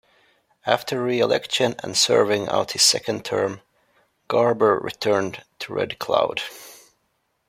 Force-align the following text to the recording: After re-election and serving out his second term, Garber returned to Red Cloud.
After 0.65 0.99
re-election 1.03 1.75
and 1.83 1.95
serving 1.95 2.49
out 2.49 2.71
his 2.71 2.81
second 2.81 3.23
term, 3.23 3.61
Garber 4.29 4.79
returned 4.79 5.43
to 5.59 5.75
Red 5.75 5.99
Cloud. 5.99 6.41